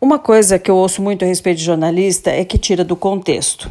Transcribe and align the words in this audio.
Uma 0.00 0.16
coisa 0.16 0.60
que 0.60 0.70
eu 0.70 0.76
ouço 0.76 1.02
muito 1.02 1.24
a 1.24 1.28
respeito 1.28 1.58
de 1.58 1.64
jornalista 1.64 2.30
é 2.30 2.44
que 2.44 2.56
tira 2.56 2.84
do 2.84 2.94
contexto. 2.94 3.68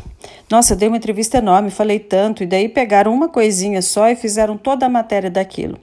Nossa, 0.51 0.73
eu 0.73 0.77
dei 0.77 0.89
uma 0.89 0.97
entrevista 0.97 1.37
enorme, 1.37 1.71
falei 1.71 1.99
tanto, 1.99 2.43
e 2.43 2.45
daí 2.45 2.67
pegaram 2.67 3.13
uma 3.13 3.29
coisinha 3.29 3.81
só 3.81 4.09
e 4.09 4.15
fizeram 4.15 4.57
toda 4.57 4.85
a 4.85 4.89
matéria 4.89 5.29
daquilo. 5.29 5.79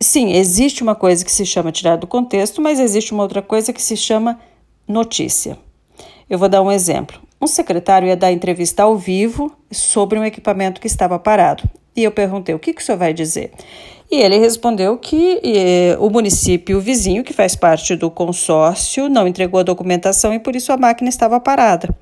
Sim, 0.00 0.32
existe 0.32 0.80
uma 0.80 0.94
coisa 0.94 1.24
que 1.24 1.32
se 1.32 1.44
chama 1.44 1.72
tirar 1.72 1.96
do 1.96 2.06
contexto, 2.06 2.62
mas 2.62 2.78
existe 2.78 3.12
uma 3.12 3.24
outra 3.24 3.42
coisa 3.42 3.72
que 3.72 3.82
se 3.82 3.96
chama 3.96 4.38
notícia. 4.86 5.58
Eu 6.30 6.38
vou 6.38 6.48
dar 6.48 6.62
um 6.62 6.70
exemplo. 6.70 7.20
Um 7.40 7.48
secretário 7.48 8.06
ia 8.06 8.16
dar 8.16 8.30
entrevista 8.30 8.84
ao 8.84 8.96
vivo 8.96 9.50
sobre 9.72 10.20
um 10.20 10.24
equipamento 10.24 10.80
que 10.80 10.86
estava 10.86 11.18
parado. 11.18 11.68
E 11.96 12.04
eu 12.04 12.12
perguntei: 12.12 12.54
o 12.54 12.60
que, 12.60 12.72
que 12.72 12.80
o 12.80 12.84
senhor 12.84 12.98
vai 12.98 13.12
dizer? 13.12 13.50
E 14.10 14.16
ele 14.22 14.38
respondeu 14.38 14.96
que 14.96 15.40
eh, 15.44 15.96
o 16.00 16.08
município 16.08 16.80
vizinho, 16.80 17.22
que 17.22 17.34
faz 17.34 17.54
parte 17.54 17.94
do 17.94 18.10
consórcio, 18.10 19.08
não 19.08 19.28
entregou 19.28 19.60
a 19.60 19.62
documentação 19.62 20.32
e 20.32 20.38
por 20.38 20.56
isso 20.56 20.72
a 20.72 20.78
máquina 20.78 21.10
estava 21.10 21.38
parada. 21.38 21.94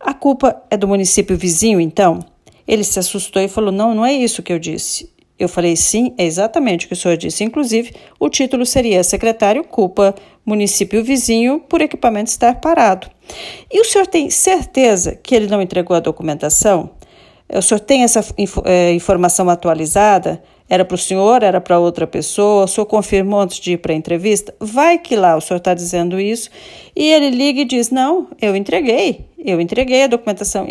A 0.00 0.14
culpa 0.14 0.62
é 0.70 0.76
do 0.76 0.88
município 0.88 1.36
vizinho, 1.36 1.80
então? 1.80 2.18
Ele 2.66 2.82
se 2.82 2.98
assustou 2.98 3.42
e 3.42 3.48
falou: 3.48 3.70
Não, 3.70 3.94
não 3.94 4.06
é 4.06 4.12
isso 4.14 4.42
que 4.42 4.52
eu 4.52 4.58
disse. 4.58 5.12
Eu 5.38 5.48
falei: 5.48 5.76
Sim, 5.76 6.14
é 6.16 6.24
exatamente 6.24 6.86
o 6.86 6.88
que 6.88 6.94
o 6.94 6.96
senhor 6.96 7.16
disse. 7.16 7.44
Inclusive, 7.44 7.92
o 8.18 8.30
título 8.30 8.64
seria: 8.64 9.04
Secretário 9.04 9.64
culpa 9.64 10.14
município 10.46 11.02
vizinho 11.04 11.60
por 11.60 11.80
equipamento 11.80 12.30
estar 12.30 12.60
parado. 12.60 13.10
E 13.70 13.80
o 13.80 13.84
senhor 13.84 14.06
tem 14.06 14.30
certeza 14.30 15.14
que 15.14 15.34
ele 15.34 15.46
não 15.46 15.60
entregou 15.60 15.96
a 15.96 16.00
documentação? 16.00 16.90
O 17.52 17.62
senhor 17.62 17.80
tem 17.80 18.02
essa 18.02 18.24
eh, 18.64 18.92
informação 18.92 19.48
atualizada? 19.50 20.42
Era 20.68 20.84
para 20.84 20.94
o 20.94 20.98
senhor, 20.98 21.42
era 21.42 21.60
para 21.60 21.78
outra 21.78 22.06
pessoa, 22.06 22.64
o 22.64 22.66
senhor 22.66 22.86
confirmou 22.86 23.40
antes 23.40 23.60
de 23.60 23.72
ir 23.72 23.76
para 23.76 23.92
a 23.92 23.96
entrevista? 23.96 24.54
Vai 24.58 24.98
que 24.98 25.14
lá 25.14 25.36
o 25.36 25.40
senhor 25.40 25.58
está 25.58 25.74
dizendo 25.74 26.18
isso. 26.18 26.48
E 26.96 27.12
ele 27.12 27.30
liga 27.30 27.60
e 27.60 27.64
diz: 27.64 27.90
Não, 27.90 28.28
eu 28.40 28.56
entreguei, 28.56 29.26
eu 29.38 29.60
entreguei 29.60 30.04
a 30.04 30.06
documentação. 30.06 30.66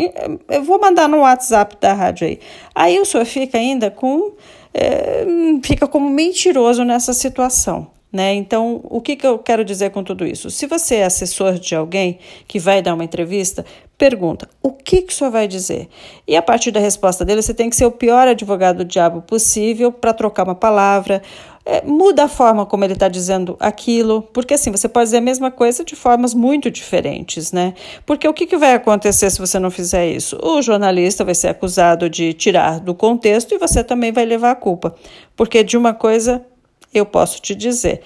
Eu 0.50 0.64
vou 0.64 0.80
mandar 0.80 1.08
no 1.08 1.20
WhatsApp 1.20 1.78
da 1.80 1.94
rádio 1.94 2.28
aí. 2.28 2.40
Aí 2.74 3.00
o 3.00 3.06
senhor 3.06 3.26
fica 3.26 3.58
ainda 3.58 3.92
com. 3.92 4.32
É, 4.74 5.24
fica 5.64 5.88
como 5.88 6.10
mentiroso 6.10 6.84
nessa 6.84 7.14
situação. 7.14 7.88
Né? 8.14 8.36
Então, 8.36 8.80
o 8.84 9.02
que, 9.02 9.16
que 9.16 9.26
eu 9.26 9.40
quero 9.40 9.66
dizer 9.66 9.90
com 9.90 10.04
tudo 10.04 10.24
isso? 10.24 10.52
Se 10.52 10.68
você 10.68 10.98
é 10.98 11.06
assessor 11.06 11.54
de 11.56 11.74
alguém 11.74 12.20
que 12.48 12.60
vai 12.60 12.80
dar 12.80 12.94
uma 12.94 13.04
entrevista, 13.04 13.66
pergunta: 13.98 14.48
o 14.62 14.72
que, 14.72 15.02
que 15.02 15.12
o 15.12 15.16
senhor 15.16 15.32
vai 15.32 15.48
dizer? 15.48 15.90
E 16.28 16.36
a 16.36 16.42
partir 16.42 16.70
da 16.70 16.80
resposta 16.80 17.26
dele, 17.26 17.42
você 17.42 17.56
tem 17.56 17.72
que 17.72 17.76
ser 17.76 17.88
o 17.88 17.92
pior 17.92 18.28
advogado 18.28 18.78
do 18.78 18.86
diabo 18.86 19.24
possível 19.24 19.92
para 19.92 20.14
trocar 20.14 20.44
uma 20.44 20.54
palavra. 20.54 21.24
É, 21.66 21.82
muda 21.82 22.26
a 22.26 22.28
forma 22.28 22.66
como 22.66 22.84
ele 22.84 22.92
está 22.92 23.08
dizendo 23.08 23.56
aquilo, 23.58 24.22
porque 24.34 24.54
assim, 24.54 24.70
você 24.70 24.90
pode 24.90 25.06
dizer 25.06 25.18
a 25.18 25.22
mesma 25.22 25.50
coisa 25.50 25.84
de 25.84 25.96
formas 25.96 26.34
muito 26.34 26.70
diferentes, 26.70 27.54
né? 27.54 27.74
Porque 28.06 28.28
o 28.28 28.34
que, 28.34 28.46
que 28.46 28.58
vai 28.58 28.74
acontecer 28.74 29.30
se 29.32 29.40
você 29.40 29.58
não 29.58 29.72
fizer 29.72 30.06
isso? 30.08 30.38
O 30.44 30.62
jornalista 30.62 31.24
vai 31.24 31.34
ser 31.34 31.48
acusado 31.48 32.10
de 32.10 32.34
tirar 32.34 32.80
do 32.80 32.94
contexto 32.94 33.56
e 33.56 33.58
você 33.58 33.84
também 33.84 34.12
vai 34.12 34.26
levar 34.26 34.52
a 34.52 34.56
culpa. 34.56 34.94
Porque 35.38 35.64
de 35.64 35.78
uma 35.78 35.94
coisa 35.94 36.46
eu 36.94 37.06
posso 37.06 37.42
te 37.42 37.56
dizer: 37.56 38.02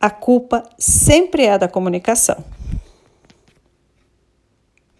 a 0.00 0.10
culpa 0.10 0.62
sempre 0.78 1.44
é 1.44 1.58
da 1.58 1.68
comunicação. 1.68 2.44